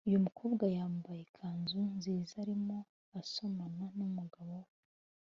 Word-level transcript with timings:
uyu 0.07 0.23
mukobwa 0.25 0.63
yambaye 0.77 1.19
ikanzu 1.27 1.79
nziza 1.95 2.33
arimo 2.43 2.77
asomana 3.19 3.85
n’umugabo 3.97 4.51
we 4.65 4.69